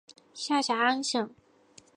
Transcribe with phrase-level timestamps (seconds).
[0.33, 1.29] 下辖安省。